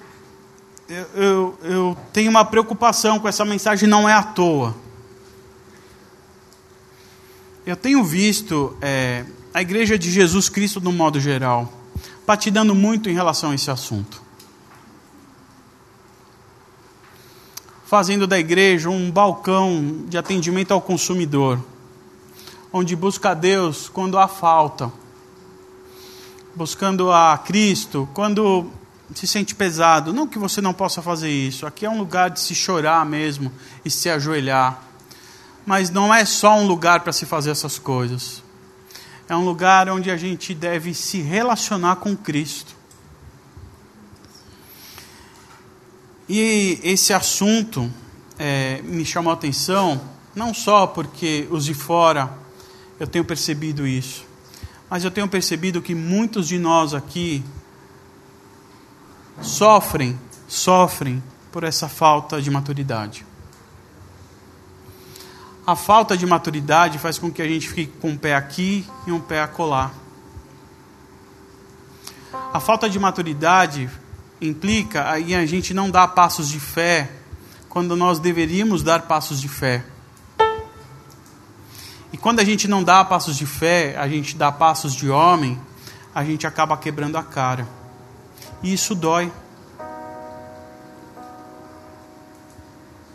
[1.14, 4.74] eu, eu tenho uma preocupação com essa mensagem, não é à toa.
[7.64, 9.24] Eu tenho visto é,
[9.54, 11.72] a Igreja de Jesus Cristo, no modo geral,
[12.26, 14.20] patinando muito em relação a esse assunto.
[17.86, 21.62] Fazendo da igreja um balcão de atendimento ao consumidor
[22.72, 24.90] onde busca a Deus quando há falta,
[26.54, 28.66] buscando a Cristo quando
[29.14, 30.12] se sente pesado.
[30.12, 33.52] Não que você não possa fazer isso, aqui é um lugar de se chorar mesmo
[33.84, 34.82] e se ajoelhar.
[35.64, 38.42] Mas não é só um lugar para se fazer essas coisas.
[39.28, 42.74] É um lugar onde a gente deve se relacionar com Cristo.
[46.28, 47.90] E esse assunto
[48.38, 50.00] é, me chamou a atenção,
[50.34, 52.32] não só porque os de fora
[52.98, 54.24] eu tenho percebido isso.
[54.88, 57.42] Mas eu tenho percebido que muitos de nós aqui
[59.40, 63.26] sofrem, sofrem por essa falta de maturidade.
[65.66, 69.12] A falta de maturidade faz com que a gente fique com um pé aqui e
[69.12, 69.92] um pé acolá.
[72.52, 73.88] A falta de maturidade
[74.40, 77.10] implica aí a gente não dar passos de fé
[77.68, 79.84] quando nós deveríamos dar passos de fé.
[82.12, 85.58] E quando a gente não dá passos de fé, a gente dá passos de homem,
[86.14, 87.66] a gente acaba quebrando a cara.
[88.62, 89.32] E isso dói.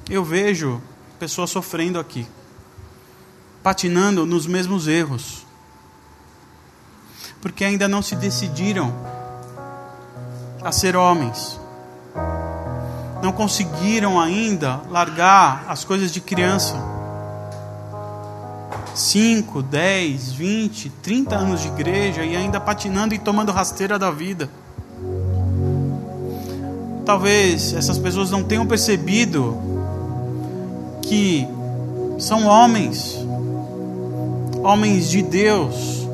[0.09, 0.81] Eu vejo
[1.19, 2.27] pessoas sofrendo aqui,
[3.61, 5.45] patinando nos mesmos erros,
[7.41, 8.93] porque ainda não se decidiram
[10.63, 11.59] a ser homens,
[13.21, 16.75] não conseguiram ainda largar as coisas de criança
[18.97, 24.49] 5, 10, 20, 30 anos de igreja e ainda patinando e tomando rasteira da vida.
[27.07, 29.57] Talvez essas pessoas não tenham percebido
[31.01, 31.47] que
[32.19, 33.25] são homens,
[34.61, 36.05] homens de Deus,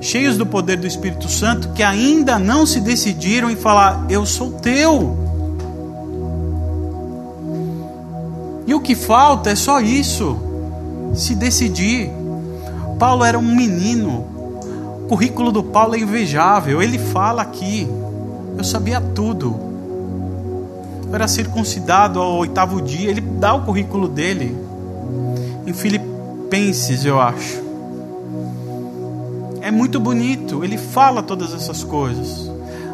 [0.00, 4.50] cheios do poder do Espírito Santo, que ainda não se decidiram em falar: Eu sou
[4.50, 5.14] teu.
[8.66, 10.38] E o que falta é só isso
[11.14, 12.10] se decidir.
[12.98, 14.26] Paulo era um menino.
[15.04, 16.80] O currículo do Paulo é invejável.
[16.82, 17.86] Ele fala aqui:
[18.58, 19.54] eu sabia tudo.
[21.08, 23.08] Eu era circuncidado ao oitavo dia.
[23.08, 24.58] Ele dá o currículo dele.
[25.64, 27.62] Em Filipenses, eu acho.
[29.60, 30.64] É muito bonito.
[30.64, 32.50] Ele fala todas essas coisas.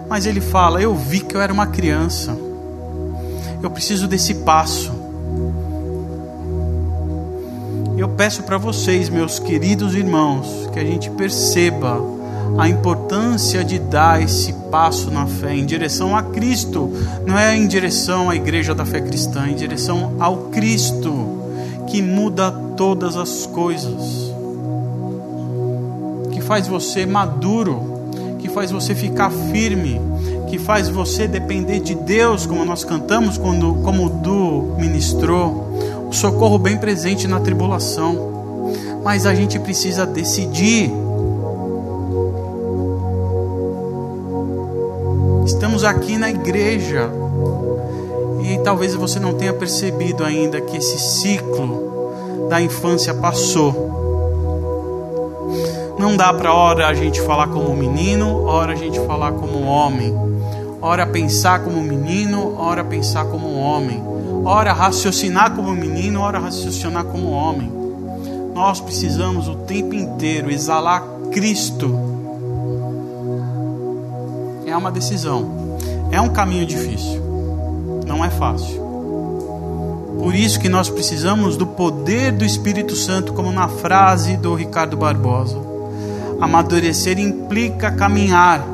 [0.06, 2.36] Mas ele fala: Eu vi que eu era uma criança.
[3.62, 4.92] Eu preciso desse passo.
[7.96, 12.02] Eu peço para vocês, meus queridos irmãos, que a gente perceba
[12.58, 16.90] a importância de dar esse passo na fé em direção a Cristo,
[17.26, 21.42] não é em direção à igreja da fé cristã, é em direção ao Cristo
[21.86, 24.32] que muda todas as coisas,
[26.32, 30.00] que faz você maduro, que faz você ficar firme,
[30.48, 35.64] que faz você depender de Deus, como nós cantamos quando como o Du ministrou
[36.14, 38.32] socorro bem presente na tribulação.
[39.02, 40.90] Mas a gente precisa decidir.
[45.84, 47.10] Aqui na igreja
[48.42, 53.92] e talvez você não tenha percebido ainda que esse ciclo da infância passou.
[55.98, 60.14] Não dá para hora a gente falar como menino, hora a gente falar como homem.
[60.80, 64.14] Hora pensar como menino, hora pensar como homem
[64.44, 67.72] ora raciocinar como menino, ora raciocinar como homem.
[68.54, 71.92] nós precisamos o tempo inteiro exalar Cristo.
[74.66, 75.63] É uma decisão,
[76.14, 77.20] é um caminho difícil,
[78.06, 78.84] não é fácil.
[80.18, 84.96] Por isso que nós precisamos do poder do Espírito Santo, como na frase do Ricardo
[84.96, 85.58] Barbosa.
[86.40, 88.64] Amadurecer implica caminhar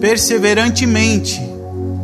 [0.00, 1.40] perseverantemente,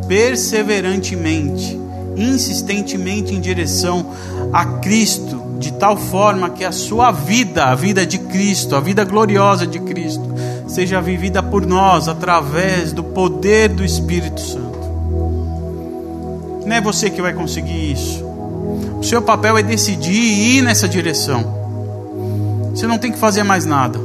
[0.07, 1.79] perseverantemente,
[2.15, 4.05] insistentemente em direção
[4.53, 9.03] a Cristo, de tal forma que a sua vida, a vida de Cristo, a vida
[9.03, 10.23] gloriosa de Cristo,
[10.67, 14.74] seja vivida por nós através do poder do Espírito Santo.
[16.65, 18.25] Não é você que vai conseguir isso.
[18.99, 21.53] O seu papel é decidir e ir nessa direção.
[22.71, 23.99] Você não tem que fazer mais nada.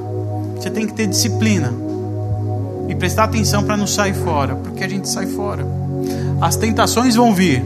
[0.56, 1.72] Você tem que ter disciplina
[2.86, 5.66] e prestar atenção para não sair fora, porque a gente sai fora.
[6.40, 7.64] As tentações vão vir.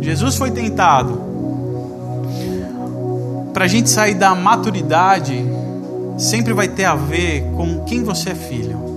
[0.00, 1.20] Jesus foi tentado.
[3.52, 5.44] Para a gente sair da maturidade,
[6.16, 8.91] sempre vai ter a ver com quem você é filho.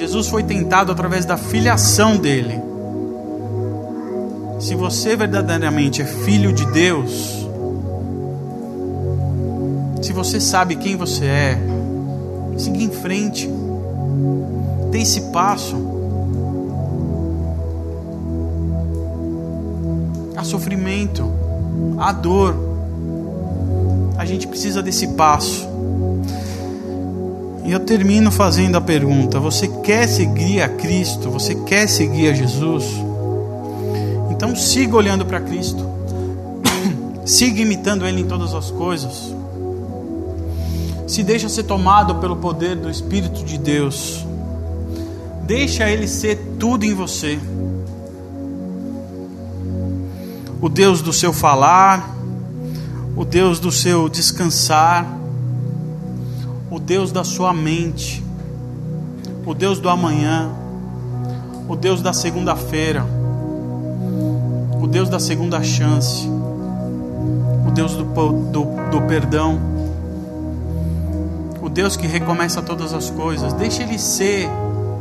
[0.00, 2.58] Jesus foi tentado através da filiação dele.
[4.58, 7.46] Se você verdadeiramente é filho de Deus,
[10.00, 11.58] se você sabe quem você é,
[12.56, 13.46] siga em frente,
[14.90, 15.76] dê esse passo.
[20.34, 21.30] Há sofrimento,
[21.98, 22.56] há dor,
[24.16, 25.69] a gente precisa desse passo.
[27.70, 31.30] E eu termino fazendo a pergunta: você quer seguir a Cristo?
[31.30, 32.84] Você quer seguir a Jesus?
[34.28, 35.88] Então siga olhando para Cristo,
[37.24, 39.32] siga imitando Ele em todas as coisas.
[41.06, 44.26] Se deixa ser tomado pelo poder do Espírito de Deus.
[45.44, 47.38] Deixa Ele ser tudo em você.
[50.60, 52.16] O Deus do seu falar,
[53.14, 55.19] o Deus do seu descansar,
[56.70, 58.24] o Deus da sua mente,
[59.44, 60.48] o Deus do amanhã,
[61.68, 63.04] o Deus da segunda-feira,
[64.80, 66.28] o Deus da segunda chance,
[67.66, 69.58] o Deus do, do, do perdão,
[71.60, 73.52] o Deus que recomeça todas as coisas.
[73.52, 74.48] Deixe Ele ser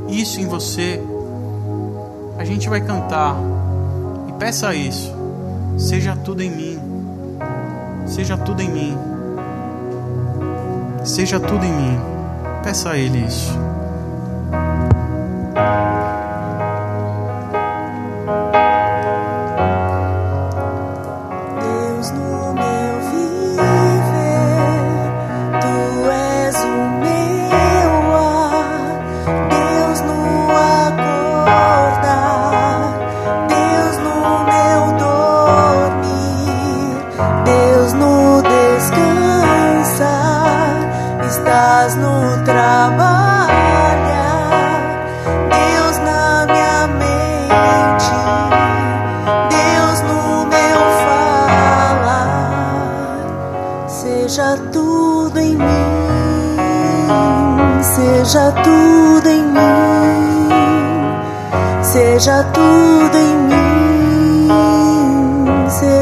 [0.08, 1.02] isso em você.
[2.38, 3.36] A gente vai cantar
[4.28, 5.14] e peça isso.
[5.78, 6.80] Seja tudo em mim.
[8.08, 9.09] Seja tudo em mim.
[11.10, 12.00] Seja tudo em mim.
[12.64, 13.52] Peça a Ele isso.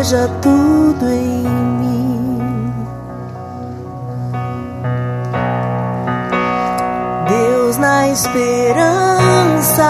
[0.08, 2.74] Seja tudo em mim.
[7.28, 9.84] Deus na esperança,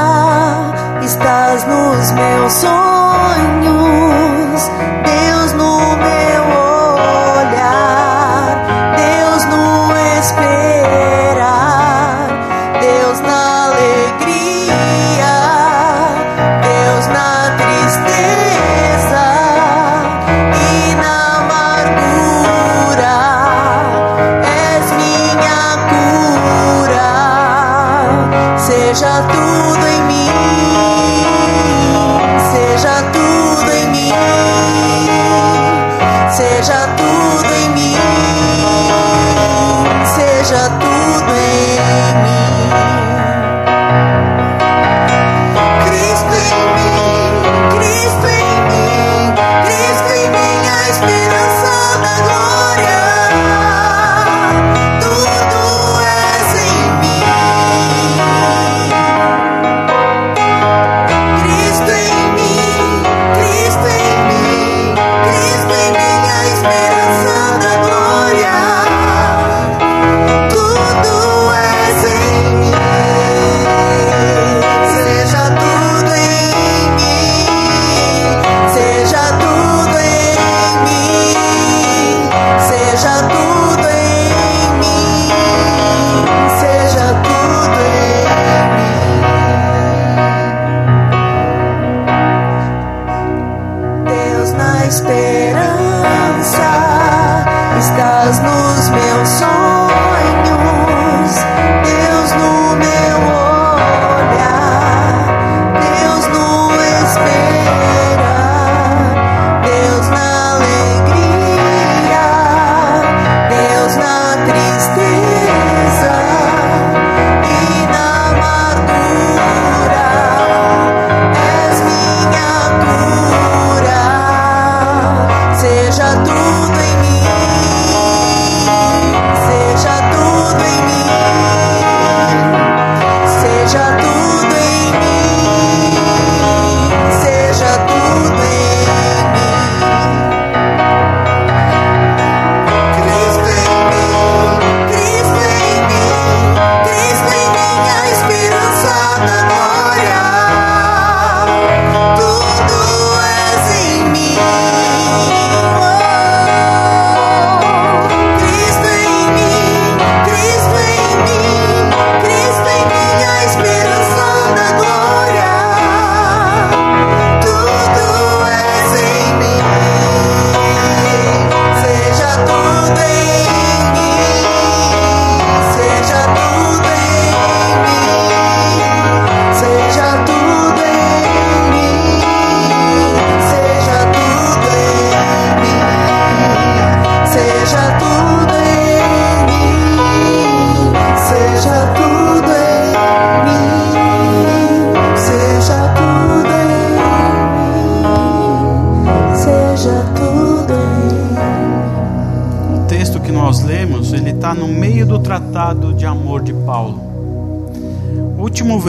[1.03, 2.71] estás nos meus sonhos,
[5.05, 6.36] Deus no meu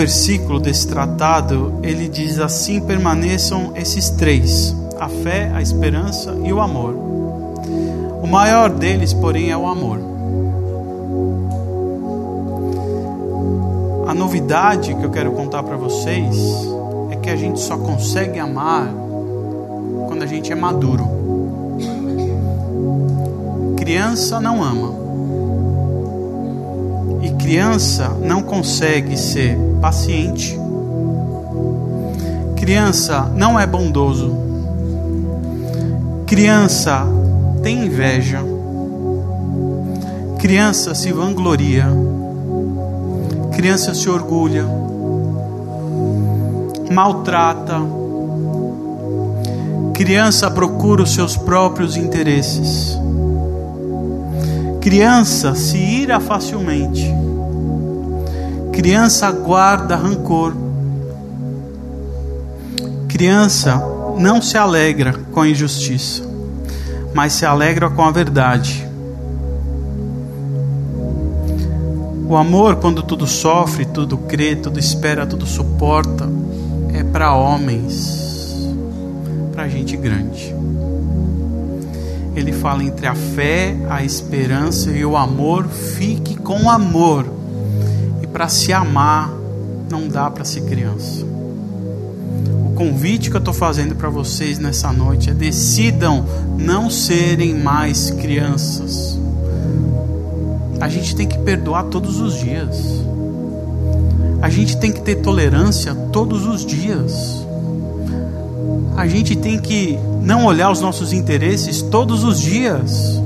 [0.08, 6.62] versículo desse tratado, ele diz assim: permaneçam esses três: a fé, a esperança e o
[6.62, 6.94] amor.
[8.22, 9.98] O maior deles, porém, é o amor.
[14.08, 16.34] A novidade que eu quero contar para vocês
[17.10, 18.88] é que a gente só consegue amar
[20.06, 21.06] quando a gente é maduro.
[23.76, 25.07] Criança não ama.
[27.48, 30.54] Criança não consegue ser paciente.
[32.54, 34.36] Criança não é bondoso.
[36.26, 37.06] Criança
[37.62, 38.40] tem inveja.
[40.38, 41.86] Criança se vangloria.
[43.52, 44.66] Criança se orgulha.
[46.92, 47.80] Maltrata.
[49.94, 52.94] Criança procura os seus próprios interesses.
[54.82, 57.27] Criança se ira facilmente.
[58.78, 60.54] Criança guarda rancor.
[63.08, 63.82] Criança
[64.16, 66.22] não se alegra com a injustiça,
[67.12, 68.88] mas se alegra com a verdade.
[72.28, 76.28] O amor, quando tudo sofre, tudo crê, tudo espera, tudo suporta,
[76.94, 78.64] é para homens,
[79.52, 80.54] para gente grande.
[82.36, 87.37] Ele fala entre a fé, a esperança e o amor, fique com amor.
[88.38, 89.34] Para se amar,
[89.90, 91.24] não dá para ser criança.
[91.24, 96.24] O convite que eu estou fazendo para vocês nessa noite é: decidam
[96.56, 99.18] não serem mais crianças.
[100.80, 102.80] A gente tem que perdoar todos os dias.
[104.40, 107.44] A gente tem que ter tolerância todos os dias.
[108.96, 113.20] A gente tem que não olhar os nossos interesses todos os dias.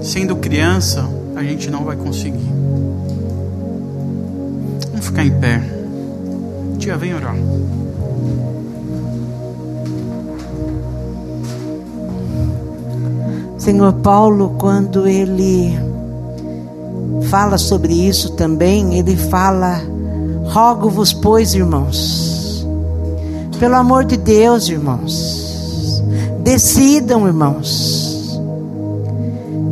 [0.00, 2.59] Sendo criança, a gente não vai conseguir.
[5.10, 5.60] Ficar em pé.
[6.78, 7.34] Tia, vem orar.
[13.58, 15.76] Senhor Paulo, quando ele
[17.28, 19.80] fala sobre isso também, ele fala:
[20.44, 22.64] Rogo-vos, pois, irmãos,
[23.58, 26.04] pelo amor de Deus, irmãos,
[26.44, 28.40] decidam, irmãos,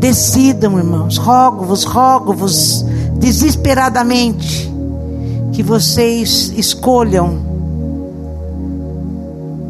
[0.01, 2.85] decidam, irmãos, rogo-vos, rogo-vos,
[3.21, 4.58] desesperadamente,
[5.59, 7.37] que vocês escolham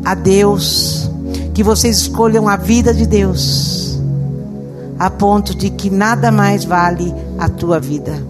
[0.05, 1.11] a Deus,
[1.55, 3.99] que vocês escolham a vida de Deus
[4.99, 8.23] a ponto de que nada mais vale a tua vida.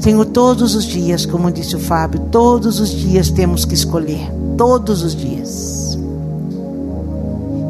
[0.00, 5.04] Senhor, todos os dias, como disse o Fábio, todos os dias temos que escolher, todos
[5.04, 5.96] os dias.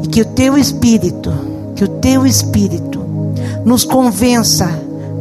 [0.03, 1.31] E que o teu espírito,
[1.75, 2.98] que o teu espírito
[3.65, 4.69] nos convença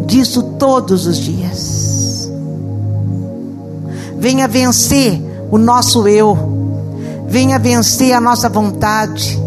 [0.07, 2.31] disso todos os dias.
[4.19, 5.21] Venha vencer
[5.51, 6.59] o nosso eu
[7.29, 9.39] venha vencer a nossa vontade,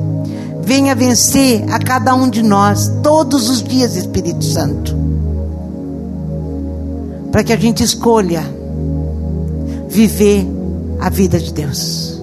[0.62, 4.96] venha vencer a cada um de nós, todos os dias, Espírito Santo,
[7.32, 8.44] para que a gente escolha
[9.89, 10.48] viver
[11.00, 12.22] a vida de Deus.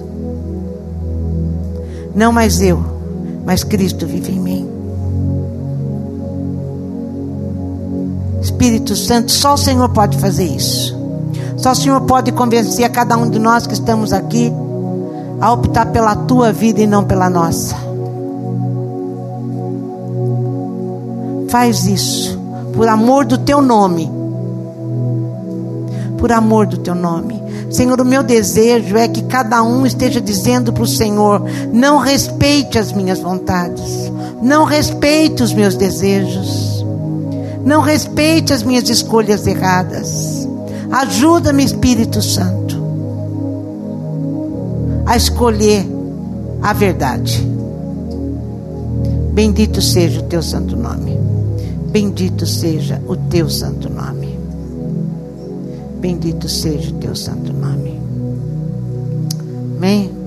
[2.15, 2.81] Não mais eu,
[3.45, 4.78] mas Cristo vive em mim.
[8.59, 10.93] Espírito Santo, só o Senhor pode fazer isso.
[11.55, 14.51] Só o Senhor pode convencer a cada um de nós que estamos aqui
[15.39, 17.73] a optar pela tua vida e não pela nossa.
[21.47, 22.37] Faz isso,
[22.73, 24.11] por amor do teu nome.
[26.17, 27.41] Por amor do teu nome.
[27.71, 32.77] Senhor, o meu desejo é que cada um esteja dizendo para o Senhor: não respeite
[32.77, 36.68] as minhas vontades, não respeite os meus desejos,
[37.69, 40.47] não respeite as minhas escolhas erradas.
[40.91, 42.75] Ajuda-me, Espírito Santo,
[45.05, 45.85] a escolher
[46.63, 47.47] a verdade.
[49.33, 51.15] Bendito seja o teu santo nome.
[51.91, 54.39] Bendito seja o teu santo nome.
[56.01, 58.01] Bendito seja o teu santo nome.
[59.77, 60.18] Amém.